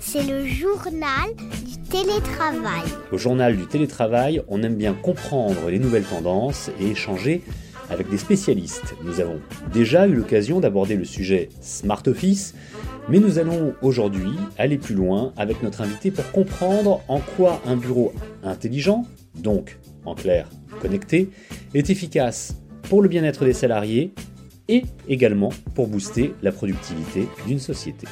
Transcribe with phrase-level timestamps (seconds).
[0.00, 1.34] C'est le journal
[1.66, 2.84] du télétravail.
[3.12, 7.42] Au journal du télétravail, on aime bien comprendre les nouvelles tendances et échanger
[7.90, 8.94] avec des spécialistes.
[9.04, 9.40] Nous avons
[9.72, 12.54] déjà eu l'occasion d'aborder le sujet Smart Office,
[13.08, 17.76] mais nous allons aujourd'hui aller plus loin avec notre invité pour comprendre en quoi un
[17.76, 18.12] bureau
[18.42, 19.04] intelligent,
[19.34, 20.48] donc en clair
[20.80, 21.30] connecté,
[21.74, 22.54] est efficace
[22.88, 24.12] pour le bien-être des salariés
[24.68, 28.06] et également pour booster la productivité d'une société.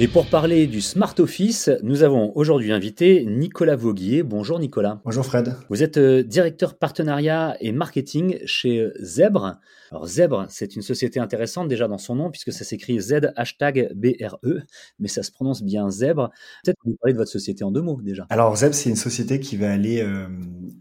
[0.00, 4.24] Et pour parler du Smart Office, nous avons aujourd'hui invité Nicolas Vauguier.
[4.24, 5.00] Bonjour Nicolas.
[5.04, 5.54] Bonjour Fred.
[5.70, 9.60] Vous êtes euh, directeur partenariat et marketing chez euh, Zèbre.
[9.92, 13.92] Alors Zèbre, c'est une société intéressante déjà dans son nom puisque ça s'écrit Z hashtag
[13.94, 14.64] BRE,
[14.98, 16.30] mais ça se prononce bien Zèbre.
[16.64, 18.26] Peut-être que vous parlez de votre société en deux mots déjà.
[18.30, 20.26] Alors Zèbre, c'est une société qui va aller euh,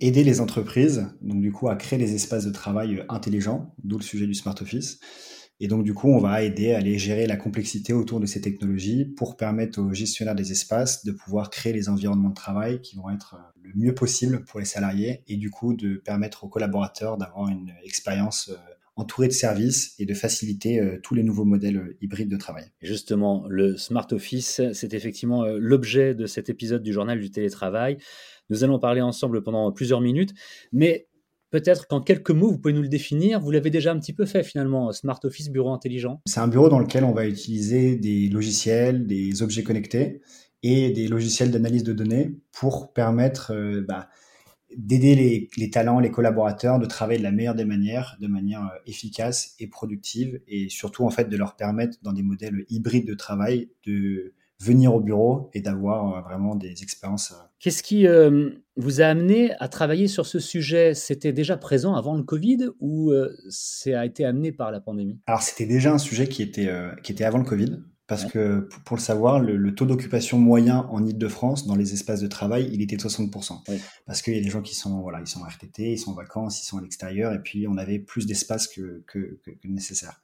[0.02, 4.04] aider les entreprises, donc du coup à créer des espaces de travail intelligents, d'où le
[4.04, 5.00] sujet du Smart Office.
[5.64, 8.42] Et donc, du coup, on va aider à aller gérer la complexité autour de ces
[8.42, 12.98] technologies pour permettre aux gestionnaires des espaces de pouvoir créer les environnements de travail qui
[12.98, 16.50] vont être euh, le mieux possible pour les salariés et du coup de permettre aux
[16.50, 18.58] collaborateurs d'avoir une expérience euh,
[18.98, 22.66] entourée de services et de faciliter euh, tous les nouveaux modèles hybrides de travail.
[22.82, 28.00] Justement, le Smart Office, c'est effectivement l'objet de cet épisode du journal du télétravail.
[28.50, 30.34] Nous allons parler ensemble pendant plusieurs minutes,
[30.74, 31.08] mais
[31.54, 33.40] Peut-être qu'en quelques mots, vous pouvez nous le définir.
[33.40, 36.20] Vous l'avez déjà un petit peu fait finalement, Smart Office Bureau Intelligent.
[36.26, 40.24] C'est un bureau dans lequel on va utiliser des logiciels, des objets connectés
[40.64, 44.10] et des logiciels d'analyse de données pour permettre euh, bah,
[44.76, 48.80] d'aider les, talents, les collaborateurs de travailler de la meilleure des manières, de manière euh,
[48.88, 53.14] efficace et productive, et surtout en fait de leur permettre dans des modèles hybrides de
[53.14, 57.32] travail de venir au bureau et d'avoir euh, vraiment des expériences.
[57.32, 60.94] Euh, Qu'est-ce qui euh, vous a amené à travailler sur ce sujet?
[60.94, 63.14] C'était déjà présent avant le Covid ou
[63.50, 65.20] ça a été amené par la pandémie?
[65.28, 66.70] Alors c'était déjà un sujet qui était,
[67.04, 67.80] qui était avant le Covid.
[68.06, 72.28] Parce que, pour le savoir, le, taux d'occupation moyen en Ile-de-France, dans les espaces de
[72.28, 73.64] travail, il était de 60%.
[74.06, 76.12] Parce qu'il y a des gens qui sont, voilà, ils sont en RTT, ils sont
[76.12, 79.52] en vacances, ils sont à l'extérieur, et puis on avait plus d'espace que, que, que,
[79.52, 80.22] que nécessaire.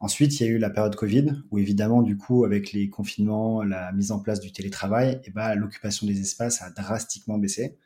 [0.00, 3.62] Ensuite, il y a eu la période Covid, où évidemment, du coup, avec les confinements,
[3.62, 7.76] la mise en place du télétravail, eh ben, l'occupation des espaces a drastiquement baissé.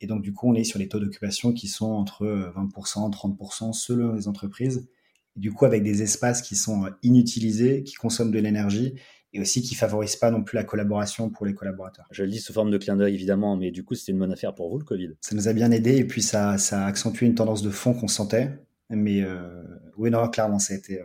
[0.00, 2.24] Et donc, du coup, on est sur les taux d'occupation qui sont entre
[2.56, 4.88] 20%, 30% selon les entreprises.
[5.36, 8.94] Et du coup, avec des espaces qui sont euh, inutilisés, qui consomment de l'énergie
[9.34, 12.06] et aussi qui favorisent pas non plus la collaboration pour les collaborateurs.
[12.10, 14.32] Je le dis sous forme de clin d'œil, évidemment, mais du coup, c'était une bonne
[14.32, 15.10] affaire pour vous, le Covid?
[15.20, 17.92] Ça nous a bien aidé et puis ça, ça a accentué une tendance de fond
[17.92, 18.58] qu'on sentait.
[18.90, 19.62] Mais euh,
[19.96, 21.00] oui, non, clairement, ça a été.
[21.00, 21.04] Euh,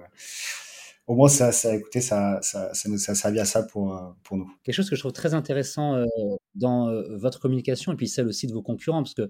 [1.08, 4.38] au moins, ça, ça, écoutez, ça, ça, ça, ça servi à ça pour, euh, pour
[4.38, 4.50] nous.
[4.64, 6.06] Quelque chose que je trouve très intéressant
[6.56, 9.30] dans votre communication et puis celle aussi de vos concurrents, parce que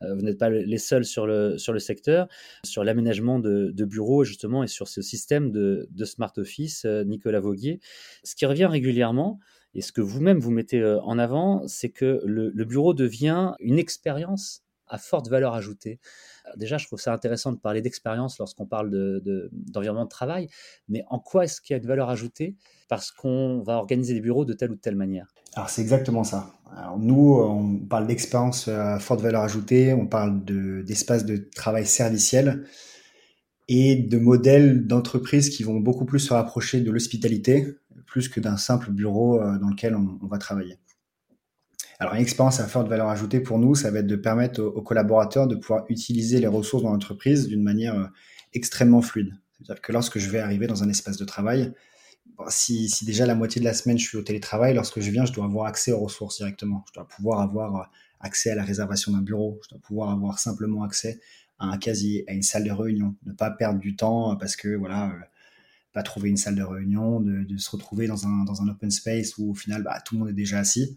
[0.00, 2.26] vous n'êtes pas les seuls sur le, sur le secteur,
[2.64, 7.78] sur l'aménagement de, bureaux justement et sur ce système de, de Smart Office, Nicolas Vauguier.
[8.24, 9.38] Ce qui revient régulièrement,
[9.74, 14.64] et ce que vous-même vous mettez en avant, c'est que le bureau devient une expérience
[14.88, 15.98] à forte valeur ajoutée.
[16.56, 18.90] Déjà, je trouve ça intéressant de parler d'expérience lorsqu'on parle
[19.52, 20.48] d'environnement de, travail,
[20.88, 22.56] mais en quoi est-ce qu'il y a une valeur ajoutée
[22.88, 25.28] parce qu'on va organiser des bureaux de telle ou telle manière?
[25.54, 26.54] Alors, c'est exactement ça.
[26.76, 30.44] Alors, nous, on parle d'expérience à forte valeur ajoutée, on parle
[30.84, 32.64] d'espace de, travail serviciel
[33.68, 37.76] et de modèles d'entreprise qui vont beaucoup plus se rapprocher de l'hospitalité,
[38.06, 40.76] plus que d'un simple bureau euh, dans lequel on va travailler.
[42.02, 44.82] Alors, une expérience à forte valeur ajoutée pour nous, ça va être de permettre aux,
[44.82, 48.06] collaborateurs de pouvoir utiliser les ressources dans l'entreprise d'une manière euh,
[48.54, 49.30] extrêmement fluide.
[49.52, 51.72] C'est-à-dire que lorsque je vais arriver dans un espace de travail,
[52.48, 55.32] si, déjà la moitié de la semaine je suis au télétravail, lorsque je viens, je
[55.32, 56.84] dois avoir accès aux ressources directement.
[56.88, 57.84] Je dois pouvoir avoir euh,
[58.18, 59.60] accès à la réservation d'un bureau.
[59.62, 61.20] Je dois pouvoir avoir simplement accès
[61.60, 63.14] à un casier, à une salle de réunion.
[63.26, 65.20] Ne pas perdre du temps parce que voilà, euh,
[65.92, 69.36] pas trouver une salle de réunion, de, se retrouver dans un, dans un open space
[69.38, 70.96] où au final bah, tout le monde est déjà assis.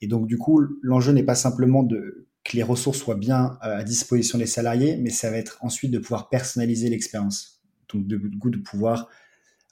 [0.00, 3.78] Et donc, du coup, l'enjeu n'est pas simplement de que les ressources soient bien euh,
[3.78, 7.60] à disposition des salariés, mais ça va être ensuite de pouvoir personnaliser l'expérience.
[7.92, 9.08] Donc, de, coup, de pouvoir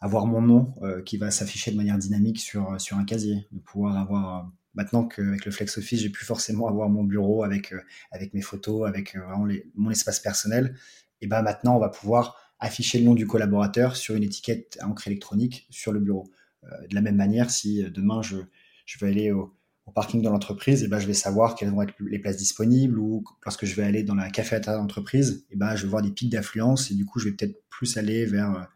[0.00, 3.46] avoir mon nom euh, qui va s'afficher de manière dynamique sur, euh, sur un casier,
[3.52, 7.74] de pouvoir avoir maintenant qu'avec le Flex Office, j'ai pu forcément avoir mon bureau avec,
[8.12, 10.76] avec mes photos, avec vraiment mon espace personnel.
[11.20, 14.88] Et ben maintenant, on va pouvoir afficher le nom du collaborateur sur une étiquette à
[14.88, 16.30] encre électronique sur le bureau.
[16.88, 18.36] de la même manière, si demain je,
[18.88, 19.54] je vais aller au,
[19.94, 23.24] parking de l'entreprise, eh ben, je vais savoir quelles vont être les places disponibles ou
[23.44, 26.02] lorsque je vais aller dans la café à l'entreprise, et eh ben, je vais voir
[26.02, 28.68] des pics d'affluence et du coup, je vais peut-être plus aller vers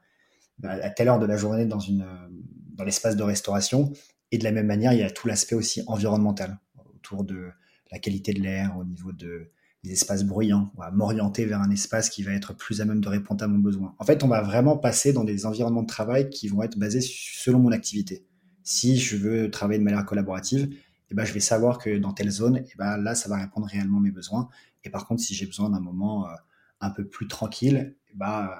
[0.64, 2.28] euh, à telle heure de la journée dans, euh,
[2.75, 3.93] dans l'espace de restauration.
[4.31, 6.58] Et de la même manière, il y a tout l'aspect aussi environnemental
[6.94, 7.50] autour de
[7.90, 9.50] la qualité de l'air, au niveau de,
[9.84, 10.70] des espaces bruyants.
[10.76, 13.49] On va m'orienter vers un espace qui va être plus à même de répondre à
[13.49, 13.94] mon besoin.
[13.99, 17.00] En fait, on va vraiment passer dans des environnements de travail qui vont être basés
[17.00, 18.25] selon mon activité.
[18.62, 20.69] Si je veux travailler de manière collaborative,
[21.11, 23.67] eh ben, je vais savoir que dans telle zone, eh ben, là, ça va répondre
[23.67, 24.49] réellement à mes besoins.
[24.84, 26.35] Et par contre, si j'ai besoin d'un moment euh,
[26.81, 28.50] un peu plus tranquille, eh ben,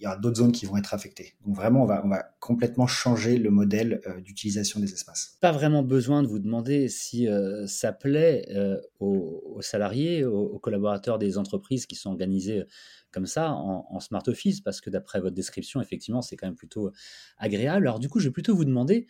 [0.00, 1.34] il y aura d'autres zones qui vont être affectées.
[1.44, 5.36] Donc vraiment, on va, on va complètement changer le modèle euh, d'utilisation des espaces.
[5.42, 11.18] Pas vraiment besoin de vous demander si euh, ça plaît euh, aux, salariés, aux, collaborateurs
[11.18, 12.64] des entreprises qui sont organisés
[13.10, 16.92] comme ça en, smart office, parce que d'après votre description, effectivement, c'est quand même plutôt
[17.38, 17.86] agréable.
[17.86, 19.06] Alors du coup, je vais plutôt vous demander,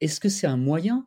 [0.00, 1.06] est-ce que c'est un moyen,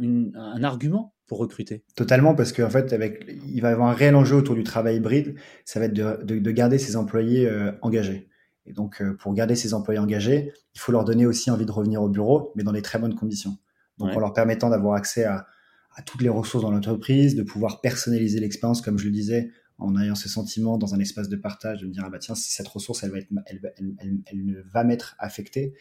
[0.00, 1.84] un argument pour recruter?
[1.94, 4.96] Totalement, parce qu'en fait, avec, il va y avoir un réel enjeu autour du travail
[4.96, 7.48] hybride, ça va être de, de, garder ses employés
[7.80, 8.28] engagés.
[8.66, 11.72] Et donc, euh, pour garder ces employés engagés, il faut leur donner aussi envie de
[11.72, 13.58] revenir au bureau, mais dans des très bonnes conditions.
[13.98, 15.46] Donc, en leur permettant d'avoir accès à,
[15.94, 19.96] à, toutes les ressources dans l'entreprise, de pouvoir personnaliser l'expérience, comme je le disais, en
[20.00, 22.66] ayant ce sentiment dans un espace de partage, de me dire, ah bah tiens, cette
[22.68, 25.74] ressource, elle va être, elle, elle, elle, va m'être affectée.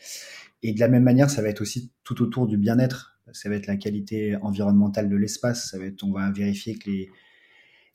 [0.61, 3.19] Et de la même manière, ça va être aussi tout autour du bien-être.
[3.31, 5.71] Ça va être la qualité environnementale de l'espace.
[5.71, 7.09] Ça va être, on va vérifier que les,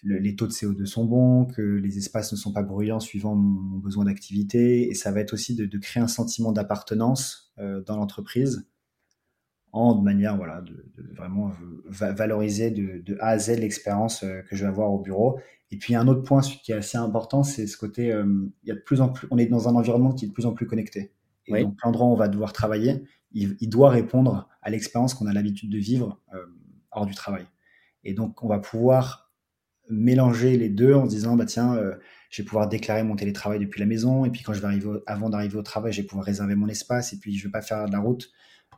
[0.04, 3.78] les taux de CO2 sont bons, que les espaces ne sont pas bruyants suivant mon
[3.78, 4.88] besoin d'activité.
[4.88, 8.68] Et ça va être aussi de, créer un sentiment d'appartenance euh, dans l'entreprise
[9.72, 10.84] en de manière voilà, de,
[11.14, 11.52] vraiment
[11.88, 15.40] valoriser de, A à Z l'expérience euh, que je vais avoir au bureau.
[15.70, 18.24] Et puis un autre point qui est assez important, c'est ce côté, euh,
[18.62, 20.32] il y a de plus en plus, on est dans un environnement qui est de
[20.32, 21.12] plus en plus connecté.
[21.46, 25.32] Et donc l'endroit où on va devoir travailler, il, doit répondre à l'expérience qu'on a
[25.32, 26.20] l'habitude de vivre
[26.90, 27.46] hors du travail.
[28.04, 29.27] Et donc on va pouvoir
[29.90, 31.94] mélanger les deux en se disant bah tiens euh,
[32.30, 34.88] je vais pouvoir déclarer mon télétravail depuis la maison et puis quand je vais arriver
[35.06, 37.62] avant d'arriver au travail je vais pouvoir réserver mon espace et puis je vais pas
[37.62, 38.30] faire de la route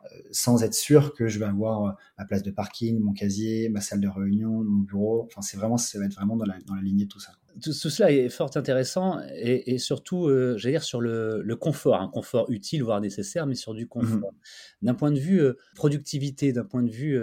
[0.04, 3.68] euh, sans être sûr que je vais avoir euh, ma place de parking mon casier
[3.68, 5.24] ma salle de réunion mon bureau.
[5.24, 7.32] Enfin c'est vraiment ça va être vraiment dans la, dans la lignée de tout ça.
[7.60, 12.08] Tout, cela est fort intéressant et, et surtout j'allais dire sur le, le, confort un
[12.08, 14.32] confort utile voire nécessaire mais sur du confort.
[14.32, 14.86] Mmh.
[14.86, 15.42] D'un point de vue
[15.74, 17.18] productivité d'un point de vue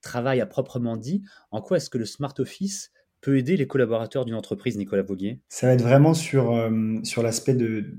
[0.00, 4.24] travail à proprement dit en quoi est-ce que le smart office peut aider les collaborateurs
[4.24, 7.94] d'une entreprise, Nicolas Boguier Ça va être vraiment sur, euh, sur l'aspect de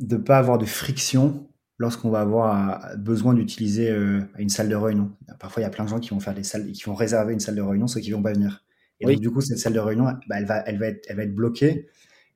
[0.00, 5.12] ne pas avoir de friction lorsqu'on va avoir besoin d'utiliser euh, une salle de réunion.
[5.38, 7.32] Parfois, il y a plein de gens qui vont faire des salles, qui vont réserver
[7.32, 8.64] une salle de réunion, ceux qui vont pas venir.
[9.00, 11.16] Et donc, du coup, cette salle de réunion, bah, elle, va, elle, va être, elle
[11.16, 11.86] va être bloquée.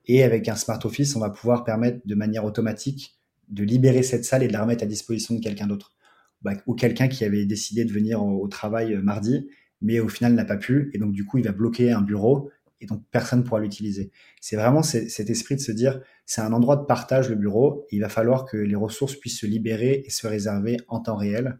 [0.07, 4.25] Et avec un smart office, on va pouvoir permettre de manière automatique de libérer cette
[4.25, 5.93] salle et de la remettre à disposition de quelqu'un d'autre.
[6.43, 9.47] Bah, ou quelqu'un qui avait décidé de venir au, au travail euh, mardi
[9.81, 12.50] mais au final n'a pas pu, et donc du coup il va bloquer un bureau,
[12.81, 14.11] et donc personne ne pourra l'utiliser.
[14.41, 18.00] C'est vraiment cet esprit de se dire, c'est un endroit de partage le bureau, il
[18.00, 21.59] va falloir que les ressources puissent se libérer et se réserver en temps réel,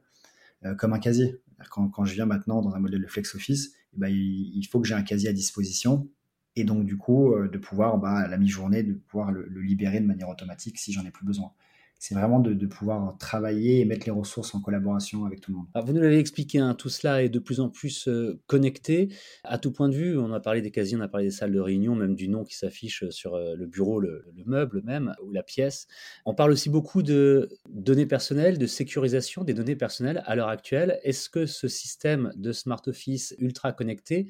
[0.65, 1.41] euh, comme un casier.
[1.71, 4.89] Quand, je viens maintenant dans un modèle de flex office, eh ben, il, faut que
[4.89, 6.09] j'ai un casier à disposition,
[6.57, 10.01] et donc du coup euh, de pouvoir, bah, à la mi-journée, de pouvoir le libérer
[10.01, 11.53] de manière automatique si j'en ai plus besoin
[12.01, 15.67] c'est vraiment de, pouvoir travailler et mettre les ressources en collaboration avec tout le monde.
[15.75, 19.11] vous nous l'avez expliqué, hein, tout cela est de plus en plus euh, connecté
[19.45, 20.19] à tout point de vue.
[20.19, 22.43] On a parlé des casiers, on a parlé des salles de réunion, même du nom
[22.43, 25.89] qui s'affiche sur euh, le bureau, le, meuble même, ou la pièce.
[26.25, 31.01] On parle aussi beaucoup de données personnelles, de sécurisation des données personnelles à l'heure actuelle.
[31.05, 34.27] Est-ce que ce système de Smart Office ultra connecté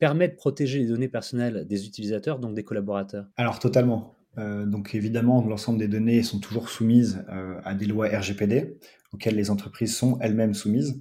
[0.00, 3.26] permet de protéger les données personnelles des utilisateurs, donc des collaborateurs?
[3.36, 4.16] Alors totalement.
[4.38, 8.78] Euh, donc évidemment, l'ensemble des données sont toujours soumises euh, à des lois RGPD
[9.12, 11.00] auxquelles les entreprises sont elles-mêmes soumises.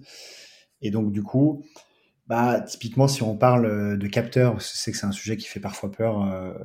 [0.82, 1.64] Et donc du coup,
[2.28, 5.60] bah, typiquement, si on parle euh, de capteurs, sais que c'est un sujet qui fait
[5.60, 6.56] parfois peur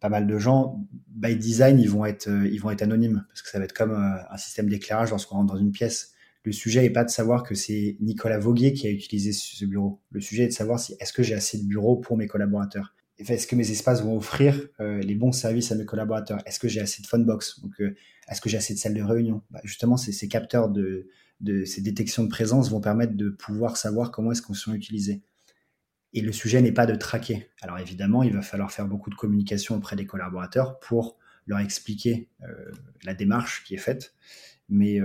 [0.00, 0.84] pas mal de gens.
[1.08, 4.36] By design, ils vont être, vont être anonymes parce que ça va être comme un
[4.36, 6.12] système d'éclairage lorsqu'on rentre dans une pièce.
[6.44, 10.00] Le sujet n'est pas de savoir que c'est Nicolas Voguier qui a utilisé ce bureau.
[10.10, 12.94] Le sujet est de savoir si est-ce que j'ai assez de bureaux pour mes collaborateurs
[13.18, 16.40] est-ce que mes espaces vont offrir euh, les bons services à mes collaborateurs?
[16.46, 17.60] Est-ce que j'ai assez de phone box?
[17.80, 17.94] Euh,
[18.28, 19.42] est-ce que j'ai assez de salles de réunion?
[19.50, 21.08] Bah, Justement, ces, capteurs de,
[21.40, 25.22] de, ces détections de présence vont permettre de pouvoir savoir comment est-ce qu'on sont utilisés.
[26.14, 27.48] Et le sujet n'est pas de traquer.
[27.60, 32.28] Alors évidemment, il va falloir faire beaucoup de communication auprès des collaborateurs pour leur expliquer
[32.42, 32.70] euh,
[33.04, 34.14] la démarche qui est faite.
[34.70, 35.00] Mais,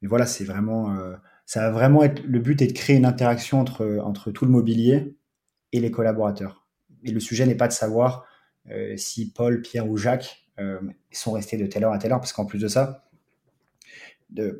[0.00, 0.96] mais voilà, c'est vraiment,
[1.44, 4.52] ça va vraiment être le but est de créer une interaction entre entre tout le
[4.52, 5.16] mobilier
[5.72, 6.61] et les collaborateurs.
[7.04, 8.26] Et le sujet n'est pas de savoir
[8.70, 10.78] euh, si Paul, Pierre ou Jacques euh,
[11.10, 13.08] sont restés de telle heure à telle heure, parce qu'en plus de ça,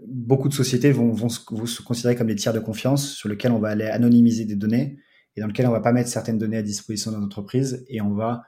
[0.06, 3.70] beaucoup de sociétés vont, se, considérer comme des tiers de confiance sur lesquels on va
[3.70, 4.98] aller anonymiser des données
[5.36, 8.12] et dans lesquels on va pas mettre certaines données à disposition de l'entreprise et on
[8.12, 8.42] va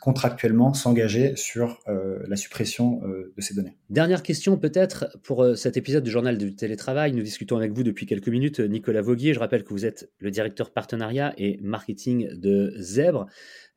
[0.00, 3.76] contractuellement s'engager sur euh, la suppression euh, de ces données.
[3.90, 7.12] Dernière question peut-être pour cet épisode du journal du télétravail.
[7.12, 9.34] Nous discutons avec vous depuis quelques minutes, Nicolas Vauguier.
[9.34, 13.26] Je rappelle que vous êtes le directeur partenariat et marketing de Zèbre.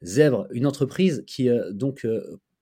[0.01, 2.07] Zèbre, une entreprise qui donc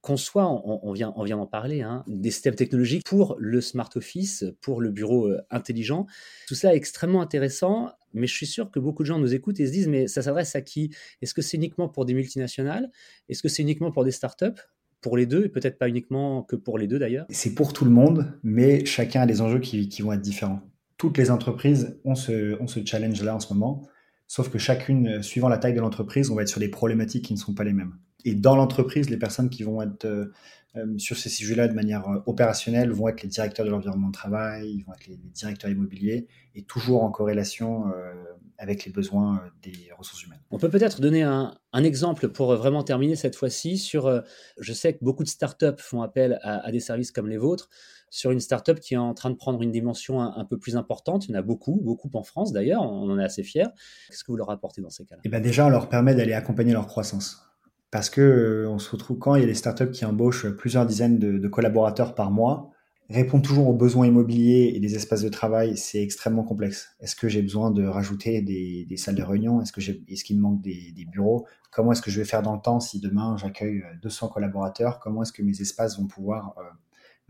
[0.01, 3.89] conçoit, on, on, vient, on vient d'en parler, hein, des systèmes technologiques pour le smart
[3.96, 6.08] office, pour le bureau intelligent.
[6.48, 9.60] Tout ça est extrêmement intéressant mais je suis sûr que beaucoup de gens nous écoutent
[9.60, 10.92] et se disent, mais ça s'adresse à qui?
[11.22, 12.90] Est-ce que c'est uniquement pour des multinationales?
[13.30, 14.60] Est-ce que c'est uniquement pour des startups?
[15.02, 17.86] Pour les deux, et peut-être pas uniquement que pour les deux d'ailleurs C'est pour tout
[17.86, 20.62] le monde, mais chacun a des enjeux qui, vont être différents.
[20.98, 23.88] Toutes les entreprises ont ce, ont ce challenge-là en ce moment,
[24.26, 27.34] sauf que chacune, suivant la taille de l'entreprise, on va être sur des problématiques qui
[27.34, 27.94] ne sont pas les mêmes.
[28.26, 30.32] Et dans l'entreprise, les personnes qui vont être euh,
[30.78, 34.14] euh, sur ces sujets-là de manière euh, opérationnelle vont être les directeurs de l'environnement de
[34.14, 38.14] travail, vont être les, directeurs immobiliers, et toujours en corrélation euh,
[38.58, 40.42] avec les besoins des ressources humaines.
[40.52, 44.24] On peut peut-être donner un, exemple pour vraiment terminer cette fois-ci sur,
[44.60, 47.70] je sais que beaucoup de startups font appel à, des services comme les vôtres,
[48.10, 51.28] sur une startup qui est en train de prendre une dimension un, peu plus importante.
[51.28, 53.68] Il y en a beaucoup, beaucoup en France d'ailleurs, on en est assez fiers.
[54.08, 55.22] Qu'est-ce que vous leur apportez dans ces cas-là?
[55.24, 57.47] Eh ben Déjà, on leur permet d'aller accompagner leur croissance
[57.91, 60.86] parce que euh, on se retrouve quand il y a des startups qui embauchent plusieurs
[60.86, 62.72] dizaines de, collaborateurs par mois,
[63.10, 66.89] répondre toujours aux besoins immobiliers et des espaces de travail, c'est extrêmement complexe.
[67.00, 69.62] Est-ce que j'ai besoin de rajouter des, salles de réunion?
[69.62, 71.48] Est-ce que est-ce qu'il me manque des, bureaux?
[71.72, 75.00] Comment est-ce que je vais faire dans le temps si demain j'accueille 200 collaborateurs?
[75.00, 76.63] Comment est-ce que mes espaces vont pouvoir euh,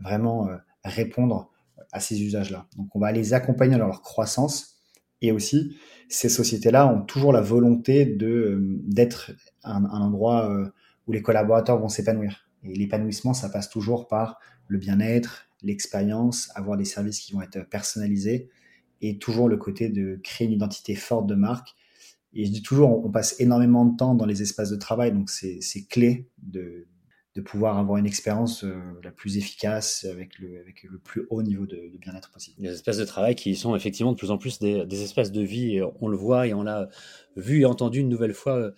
[0.00, 1.50] vraiment euh, répondre
[1.92, 2.66] à ces usages-là?
[2.76, 4.77] Donc on va les accompagner dans leur croissance
[5.22, 5.76] et aussi
[6.08, 9.32] ces sociétés-là ont toujours la volonté de d'être
[9.64, 10.68] un, endroit euh,
[11.06, 12.48] où les collaborateurs vont s'épanouir.
[12.64, 17.68] Et l'épanouissement, ça passe toujours par le bien-être, l'expérience, avoir des services qui vont être
[17.68, 18.48] personnalisés
[19.00, 21.74] et toujours le côté de créer une identité forte de marque.
[22.34, 25.30] Et je dis toujours, on passe énormément de temps dans les espaces de travail, donc
[25.30, 26.86] c'est clé de,
[27.38, 31.40] de pouvoir avoir une expérience euh, la plus efficace avec le, avec le plus haut
[31.40, 32.60] niveau de, bien-être possible.
[32.60, 35.40] Des espaces de travail qui sont effectivement de plus en plus des, des espaces de
[35.40, 36.88] vie, et on le voit et on l'a
[37.36, 38.70] vu et entendu une nouvelle fois euh,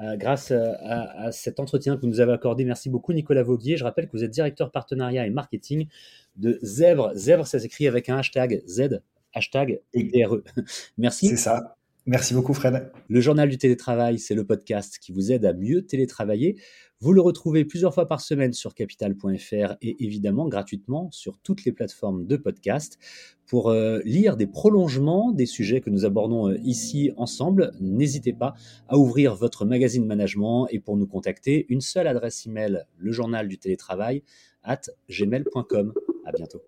[0.00, 2.64] euh, grâce à, cet entretien que vous nous avez accordé.
[2.64, 3.76] Merci beaucoup, Nicolas Vauguier.
[3.76, 5.86] Je rappelle que vous êtes directeur partenariat et marketing
[6.34, 7.12] de Zèbre.
[7.14, 9.00] Zèbre, ça s'écrit avec un hashtag Z,
[9.32, 10.42] hashtag ERE.
[10.98, 11.28] Merci.
[11.28, 11.76] C'est ça.
[12.06, 12.90] Merci beaucoup, Fred.
[13.08, 16.56] Le journal du télétravail, c'est le podcast qui vous aide à mieux télétravailler.
[17.00, 21.70] Vous le retrouvez plusieurs fois par semaine sur capital.fr et évidemment gratuitement sur toutes les
[21.70, 22.98] plateformes de podcast.
[23.46, 28.54] Pour euh, lire des prolongements des sujets que nous abordons euh, ici ensemble, n'hésitez pas
[28.88, 33.46] à ouvrir votre magazine management et pour nous contacter, une seule adresse email, le journal
[33.46, 34.24] du télétravail
[34.64, 35.94] at gmail.com.
[36.26, 36.62] À bientôt.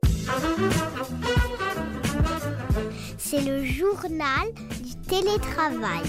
[3.19, 4.47] C'est le journal
[4.85, 6.05] du télétravail.